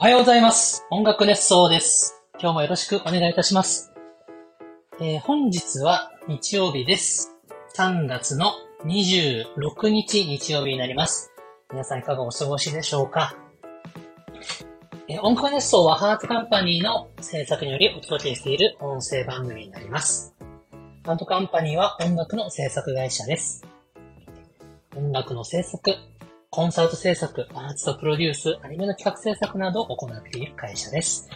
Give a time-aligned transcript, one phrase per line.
[0.00, 0.86] おはようございます。
[0.90, 2.22] 音楽熱奏です。
[2.40, 3.92] 今日もよろしくお願いいたします。
[5.00, 7.34] えー本日は日曜日です。
[7.76, 8.52] 3月の
[8.84, 11.32] 26日日曜日になります。
[11.70, 13.34] 皆さんいかがお過ごしでしょうか？
[15.08, 20.34] えー音楽熱奏はハートカンパニーの制作によりお届けしている音声番組になります。
[21.04, 23.64] ハートカンパニーは音楽の制作会社です。
[24.96, 25.96] 音楽の制作、
[26.50, 31.28] コンサート制作、アーティストプロデュース、アニメの企画制作などを行っている会社です。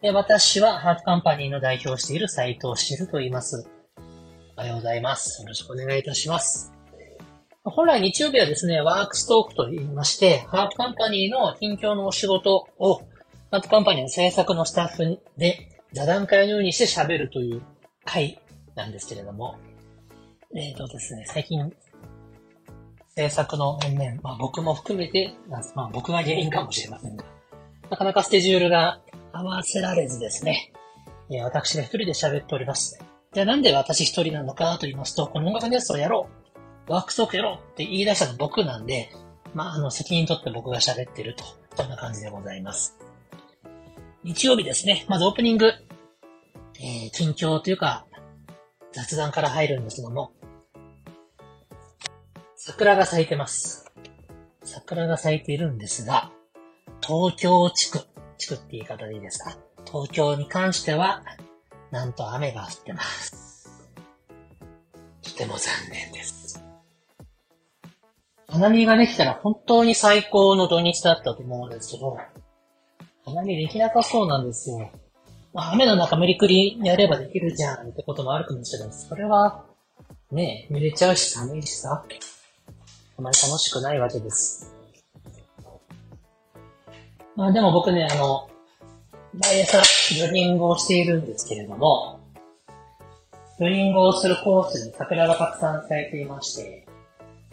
[0.00, 3.68] で私はハートカンパニーの代表している斉藤茂と言います。
[4.56, 5.42] おはようございます。
[5.42, 6.72] よろしくお願いいたします。
[7.64, 13.00] 本来日曜日はですね、ワークストークと言いまして、ハートカンパニーの近況のお仕事を、
[13.50, 17.60] ハートカンパニーの制作のスタッフで座談会のようにして喋るという
[18.06, 18.40] 会
[18.74, 19.58] なんですけれども、
[20.54, 21.70] えっ、とですね、最近
[23.18, 25.32] 制作の面々、まあ僕も含めて、
[25.74, 27.24] まあ僕が原因かもしれませんが、
[27.88, 29.00] なかなかスケジュールが
[29.32, 30.70] 合わせられずですね、
[31.30, 33.02] えー私が一人で喋っております。
[33.32, 36.28] じゃあなんで私一人なのかと言いますと、この音楽ネストをやろ
[36.88, 36.92] う。
[36.92, 39.08] ワークストークやろうって言い出したの僕なんで、
[39.54, 41.44] まああの責任取って僕が喋ってると、
[41.74, 42.98] そんな感じでございます。
[44.24, 48.04] 日曜日ですね、まずオープニング、えー近況というか、
[48.92, 50.32] 雑談から入るんですけども、
[52.68, 53.92] 桜が咲いてます。
[54.64, 56.32] 桜が咲いているんですが、
[57.00, 58.00] 東京地区、
[58.38, 59.56] 地区って言い方でいいですか？
[59.86, 61.22] 東京に関しては、
[61.92, 63.70] なんと雨が降ってます。
[65.22, 66.60] とても残念です。
[68.48, 72.18] 花見ができたら本当に最高の土日だったと思うんですけど、
[73.24, 74.90] 花見できなさそうなんですよ。
[75.54, 79.06] まあ、雨の中無理くりやればできるじゃんってこともあるかもしれないです。
[79.06, 79.64] それは、
[80.32, 82.04] ねえ、濡れちゃうし寒いしさ、
[83.18, 84.74] あまり楽しくないわけです。
[87.34, 88.48] まあでも僕ね、あの、
[89.34, 89.82] 毎朝
[90.14, 92.20] ジョギングをしているんですけれども、
[93.58, 96.86] ジョギングをするコースに桜がたくさん咲いていまして、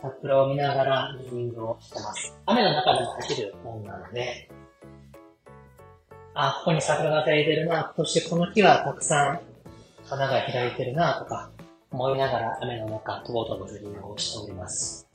[0.00, 2.34] 桜を見ながらジョギングをしてます。
[2.46, 4.48] 雨の中でも走るもんなので、
[6.34, 9.40] あ、ここに桜が咲いてるな、そしてこの木はたくさん
[10.04, 11.50] 花が開いてるな、とか
[11.90, 15.11] 思いながら雨の中、とぼとぼジョギングをしております。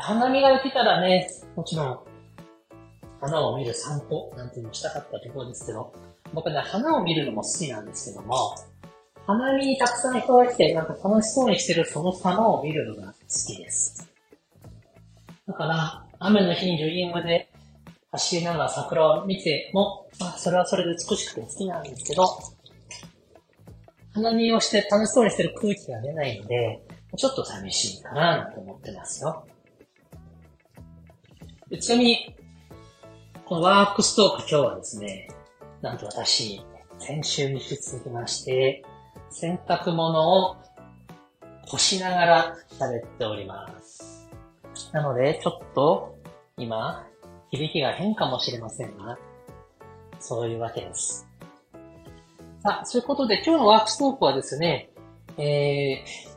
[0.00, 1.98] 花見ができたらね、もちろん、
[3.20, 5.92] 花を見る散歩なんていうのをしたかったところですけど、
[6.32, 8.54] 僕ね、花を見るのも好きなんですけども、
[9.26, 13.14] 花見にたくさん人が来て、なんか楽しそうにしてるその様を見るのが好
[13.46, 14.08] きです。
[15.46, 17.50] だから、雨の日にジョギングで
[18.12, 22.24] 走りながら桜を見ても、まあ、それはそれで美しくて好きなんですけど、
[24.14, 26.82] 花見をして楽しそうにしてる空気が出ないので、
[27.16, 29.46] ちょっと寂しいかなと思ってますよ。
[31.70, 32.34] でちなみに、
[33.44, 35.28] このワークストーク今日はですね、
[35.82, 36.62] なんと私、
[36.98, 38.82] 先週に引き続きまして、
[39.28, 40.56] 洗濯物を
[41.66, 44.30] 干しながら喋っております。
[44.92, 46.16] なので、ちょっと、
[46.56, 47.06] 今、
[47.50, 49.18] 響きが変かもしれませんが、
[50.20, 51.28] そういうわけです。
[52.62, 54.88] さあ、そういうことで今日のワークストークはですね、
[55.36, 56.28] えー、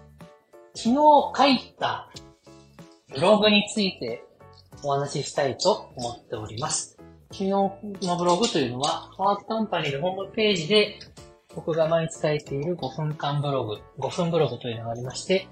[0.76, 0.96] 昨日
[1.38, 2.10] 書いた
[3.14, 4.26] ブログについて
[4.84, 6.98] お話ししたいと思っております。
[7.32, 7.80] 昨日の
[8.18, 11.00] ブログというのは、ハートカンパニーのホームページで
[11.56, 15.48] 僕が毎日書いている5分間ブログ、5分ブログというのがありまして、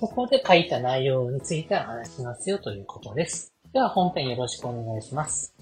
[0.00, 3.52] そこで書いた内容について話しますよということです。
[3.72, 5.54] では本編よろしくお願いします。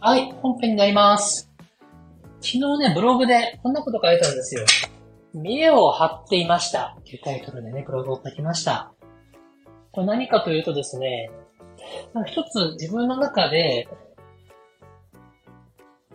[0.00, 1.53] はい、本編になります。
[2.44, 4.66] 昨日ね、ブログでこんなこと書いたんですよ。
[5.32, 6.94] 見栄を張っていました。
[7.02, 8.92] というタイトルでね、ブログを書きました。
[9.92, 11.30] これ何かというとですね、
[12.26, 13.88] 一つ自分の中で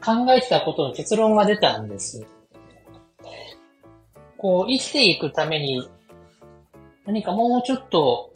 [0.05, 2.27] 考えてたことの結論が出たんです。
[4.37, 5.89] こう、生きていくために
[7.07, 8.33] 何かもうちょっと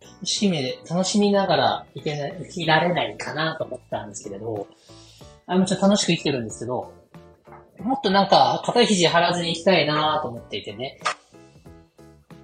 [0.00, 4.68] 楽しみで、楽しみながらいけない、生きられないかなと思ったんですけれど、
[5.46, 6.92] あもちろん楽しく生きてるんですけど、
[7.78, 11.00] もっとなんか、肩肘張らずに行きたいなと思っていてね。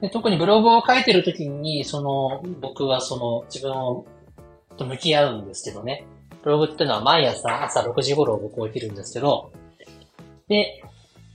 [0.00, 4.04] で特にブログを書いてる時に、その、僕はその、自分
[4.76, 6.04] と向き合うんですけどね。
[6.42, 9.52] ブログってのは毎朝朝6時頃僕起きるんですけど、
[10.48, 10.82] で、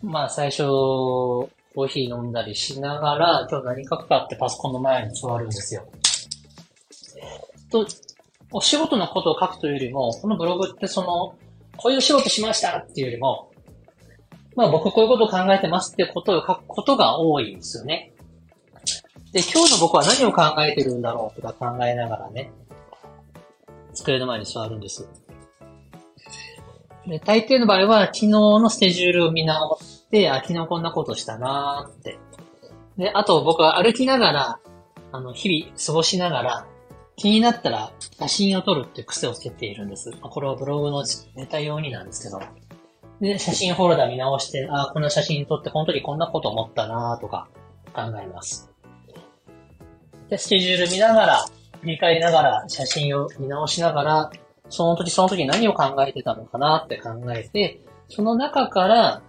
[0.02, 5.84] まあ最初、コーヒー飲んだりしながら、今日何書くかってパソコンの前に座るんですよ。
[7.70, 7.86] と、
[8.52, 11.36] お仕事のことを書くというよりも、このブログってその、
[11.78, 13.52] こういう仕事しましたっていうよりも、
[14.56, 18.14] まあ僕こういうことを考えてますってことを書くことが多いんですよね。
[19.32, 22.52] で、今日の僕は何を考えてるんだろうとか考えながらね、
[23.94, 25.08] 机の前に座るんです。
[27.08, 32.18] で、大抵の場合は昨日のスケジュールを見直して、あ、昨日こんなことしたなーって。
[32.98, 34.60] で、あと僕は歩きながら、
[35.12, 36.68] あの、日々過ごしながら、
[37.16, 40.12] 気になったら写真を撮るって癖をつけているんです。
[40.12, 41.04] これはブログの
[41.36, 42.42] ネタ用になんですけど。
[43.22, 47.48] で、写真フォルダ見直して、ああ、この写真撮って本当にこんなこと思ったなとか
[47.94, 48.70] 考えます。
[50.30, 51.46] で、スケジュール見ながら、
[51.82, 54.32] 振り返りながら、写真を見直しながら、
[54.70, 59.22] その時その時何を考えてたのかなって考えて、その中から、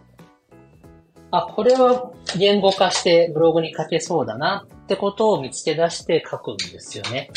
[1.30, 7.30] あ、これは言語化してブログに書けそうだなってことを見つけ出して書くんですよね。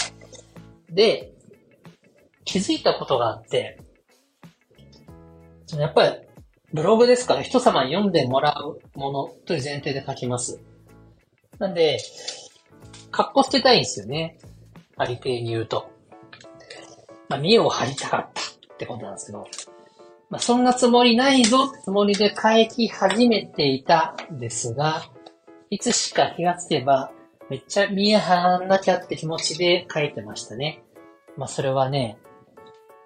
[0.89, 1.33] で、
[2.45, 3.79] 気づいたことがあって、
[5.77, 6.27] やっぱり
[6.73, 10.61] ブログですから人様に読んでもらうものという前提で書きます。
[11.59, 11.99] なんで、
[13.11, 14.37] 格好捨てたいんですよね。
[14.95, 15.89] ありていに言うと。
[17.29, 19.47] まあ、見栄を張りたかったってことなんですけど、
[20.29, 25.03] まあ、そんなつもりないぞってつもりで書き始めていたんですが、
[25.69, 27.11] いつしか気がつけば、
[27.49, 30.83] めっちゃ見え張らなきゃって気持ちで書いてましたね。
[31.37, 32.17] まあ、それはね、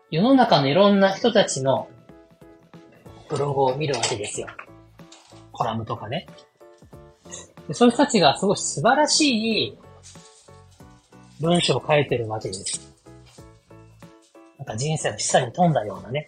[0.09, 1.87] 世の中のいろんな人たちの
[3.29, 4.47] ブログを見るわけですよ。
[5.51, 6.27] コラムとかね。
[7.67, 9.77] でそういう人たちがすごい素晴らしい
[11.39, 12.93] 文章を書いてるわけです。
[14.57, 16.27] なんか人生の示唆に富んだようなね。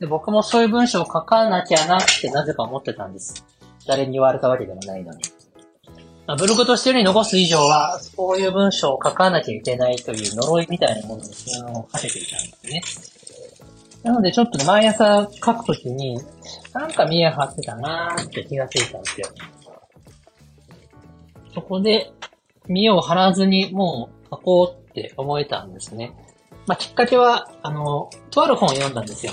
[0.00, 3.44] で、僕もそういう文章を書かなきゃなってなぜか思ってたんです。
[3.86, 5.22] 誰に言われたわけでもないのに。
[6.28, 13.62] まあ、ブログとしてより残す以上は、そういう文章を書かなきゃいけないという呪いみたいなものに自分をかけていたんですね。
[14.02, 16.20] なのでちょっと、毎朝書くときに、
[16.74, 19.28] なんか見え張ってたなーって気がついたんですよ。
[21.54, 22.12] そこで、
[22.66, 26.12] 見栄を張らずにもう書こうって思えたんですね。
[26.66, 29.32] まあ、きっかけは、あの、とある本を読んだんですよ。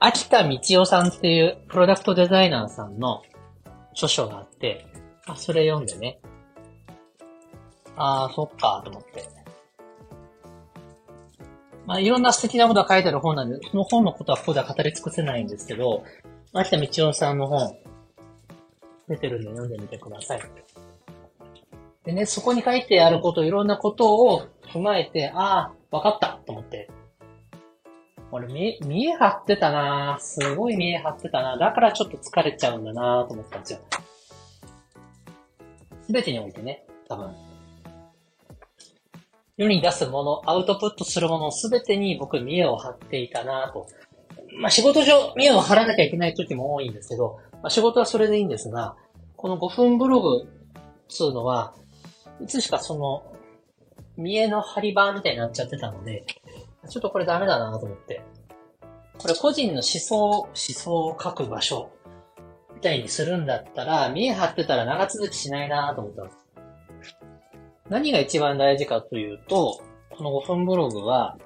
[0.00, 3.20] 秋田道夫さんっていうプロダクトデザイナーさんの
[3.92, 4.86] 著書があって、
[5.28, 6.18] あ、それ読んでね。
[7.96, 9.28] ああ、そっか、と思って。
[11.86, 16.04] まあ、いろんな素敵なことが書いてある本なんで、その本のことはここでは語り尽くせないんですけど、
[16.52, 17.76] 秋田道夫さんの本、
[19.08, 20.40] 出てるんで読んでみてください。
[22.04, 24.42] でね、そこに書いてあること、いろんなことを
[24.72, 26.90] 踏まえて、ああ、わかったと思って。
[28.30, 33.80] 俺、見、見え張ってたなすごい見え張ってたなだからちょっと疲れちゃうんだなと思ったんですよ。
[36.08, 37.34] すべてにおいてね、多分。
[39.58, 43.86] 世に出すもの、アウトプットするものすべてに僕見栄を張っていたなと。
[44.58, 48.96] まあ仕事上見栄を張らなきゃいけない時も多いんですけど、まあ仕事はそれでいいんですが、
[49.36, 50.48] この5分ブログ
[51.10, 51.74] つうのは、
[52.40, 53.22] いつしかその、
[54.16, 56.24] 見栄の張り場みたいになっちゃってたので、
[56.88, 58.22] ちょっとこれダメだなと思って。
[59.18, 61.90] これ個人の思想、思想を書く場所
[62.78, 66.38] みたいにするんだったら、見栄張ってたら長続きしないなと思ったんです。
[67.90, 69.80] 何が一番大事かというと、
[70.10, 71.36] この5分ブログは、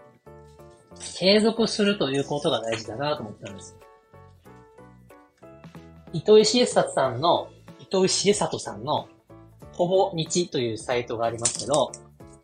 [1.16, 3.78] 継続するということが大事だなと思ったんです。
[6.12, 7.48] 糸井重里さんの、
[7.80, 9.08] 糸井重里さんの、
[9.72, 11.92] ほぼ日というサイトがありますけど、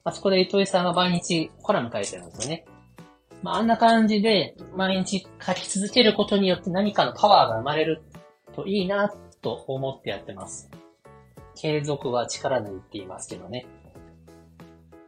[0.03, 2.65] あそこで糸井さんが毎日コラム書いてるんですよね。
[3.43, 8.03] まあ、あんな感じで、毎日書き続けることによって何かのパワーが生まれる
[8.63, 10.69] といいなと思ってやってます。
[11.55, 13.67] 継続は力抜いていますけどね。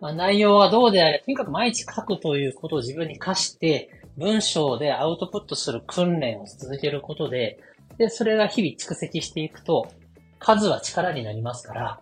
[0.00, 7.58] まあ、内容はどうであれ、とにかく毎日書くということを自分に課して、文章でアウトプットする訓練を続けることで、
[7.98, 9.88] で、それが日々蓄積していくと、
[10.38, 12.00] 数は力になりますから、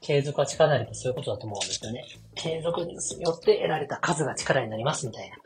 [0.00, 2.04] 継続は力になるとそういうことだと思うんですよね。
[2.34, 5.36] 継続によって得られた数が力になりますみたいな。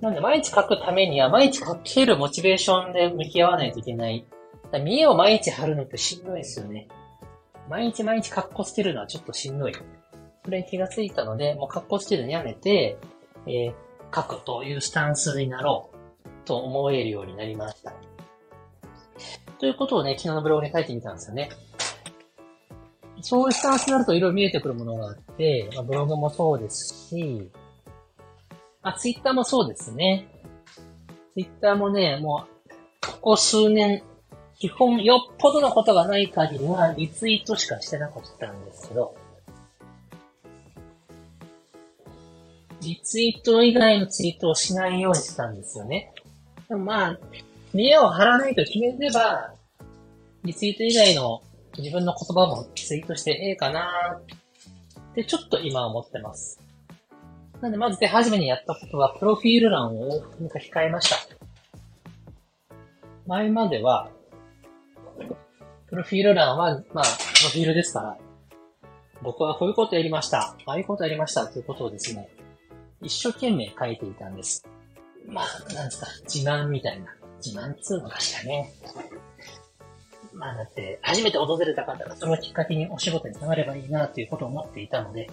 [0.00, 4.24] なんで、毎日書くためには、毎日書けるモチベーションで向き合わないといけない。
[4.84, 6.88] 見栄を毎日貼るのってしんどいですよね。
[7.68, 9.74] 毎日毎日格好つけるのはちょっとしんどい。
[10.44, 12.98] それに気がついたので、もう格好つけるのやめて、
[13.46, 13.74] えー、
[14.14, 17.94] 書くというスタンスになろうと思えるようになりました。
[19.58, 21.48] ということをね、昨日のブログに書いてみたんですよね。
[23.22, 27.50] そういうスタンスになるといろいろ見えてくるものがあって、まあ、ブログもそうですし、
[28.86, 30.28] あ、ツイッターもそうですね。
[31.34, 32.46] ツイッターもね、も
[33.02, 34.04] う、ここ数年、
[34.60, 39.16] 基本よっぽどのことがない限りはリツイートしかしてなかったんですけど、
[42.80, 46.12] リツイート以外のツイートをしないようにしたんですよね。
[46.68, 47.18] でもまあ、
[47.74, 49.52] 見栄を張らないと決めれば、
[50.44, 51.42] リツイート以外の
[51.76, 54.20] 自分の言葉もツイートしてええかな
[55.10, 56.60] ってちょっと今思ってます。
[57.60, 61.16] なんでまず手始めにやったことは、プロフィール欄を往復に書き換えました。
[63.26, 64.10] 前までは、
[65.88, 68.18] プロフィール欄は、まあ、プロフィールですから、
[69.22, 70.54] 僕はこういうことやりました。
[70.66, 72.28] ああいうことやりましたということをですね、
[73.00, 74.66] 一生懸命書いていたんです。
[75.26, 77.06] まあ、なんですか、自慢みたいな。
[77.44, 78.72] 自慢っつうのかしらね。
[80.34, 85.30] まあだって、初めて訪れた方がそのきっかけにお仕事につながればいいなということを思っていたので、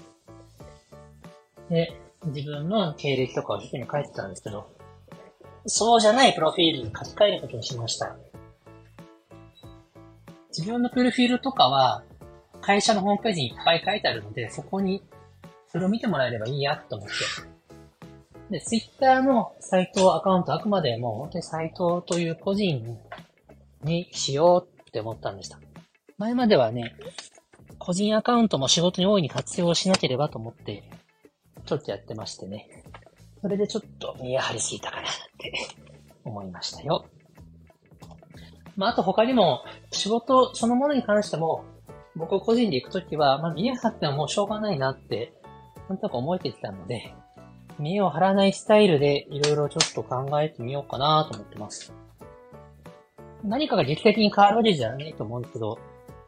[1.70, 1.94] で、
[2.26, 4.70] 自分の経歴とかを一緒に書いてたんですけど、
[5.66, 8.16] そうじゃないプロフィールに書き換えることにしました。
[10.56, 12.04] 自分のプロフィールとかは、
[12.62, 15.04] 会社のホームページにいっぱい書いてあるので、そこに、
[15.68, 17.14] それを見てもらえればいいやと思って。
[18.52, 22.98] で、ツイッターのサイトアカウントあくまでも、本当にサイトという個人
[23.84, 25.60] にしようって思ったんでした。
[26.18, 26.96] 前まではね、
[27.80, 30.84] 個人アカウントも仕事に大いに活用しなければと思って、
[31.66, 32.68] ちょっとやってましてね。
[33.42, 35.54] それでちょっと見え張りすぎたかなって
[36.24, 37.06] 思いましたよ。
[38.76, 41.66] まあ、あと他にも、仕事そのものに関しても、
[42.16, 45.34] 僕個人で行くときは、まあ、見え張ってももうしょうがないなって、
[45.90, 47.14] なんとなく思えてきたので、
[47.80, 51.94] 見栄を張らないスタイルでいろいろちょっと考えてみようかなと思ってます。
[53.44, 55.80] 何かが劇的に変わるわけじゃないと思うけど、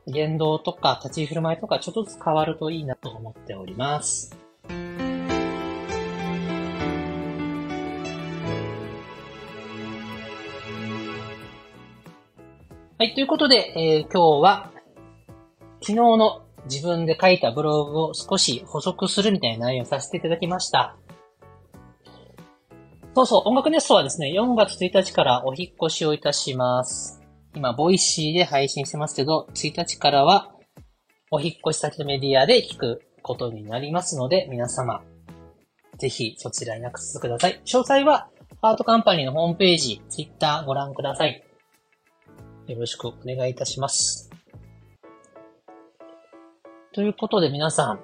[0.08, 4.45] 言動とか立ち振る舞いとかちょっとずつ変わるといいなと思っております。
[12.98, 14.72] はい、ということで、えー、今日は、
[15.82, 20.96] 昨日の自分で書いたブログを少し補足するみたいな内容させていただきました。
[23.14, 27.22] そうそう、音楽ネストはですね、4月1日からお引越しをいたします。
[27.54, 30.54] 今、 Voicy で配信してますけど、1日からは、
[31.32, 35.04] お引越し先のメディアで聞くことになりますので、皆様、
[35.98, 37.60] ぜひそちらにアクセスください。
[37.66, 38.30] 詳細は、
[38.62, 41.45] ハートカンパニーのホームページ、ツイッターご覧ください。
[42.68, 44.30] よろしくお願いいたします。
[46.94, 48.00] ということで皆さん、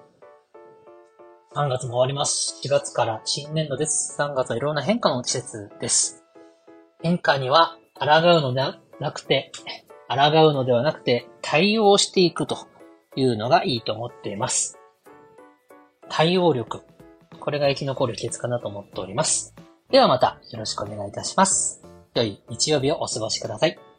[1.56, 2.62] 3月も終わります。
[2.64, 4.16] 4月から新年度です。
[4.20, 6.24] 3月はいろんな変化の季節です。
[7.02, 8.06] 変化には抗
[8.38, 9.52] うのではなくて、
[10.08, 12.68] 抗うのではなくて対応していくと
[13.16, 14.78] いうのがいいと思っています。
[16.10, 16.82] 対応力。
[17.40, 19.56] これが生き残る秘訣かなと思っております。
[19.90, 21.84] ではまたよろしくお願いいたします。
[22.14, 23.91] 良い日曜日をお過ごしください。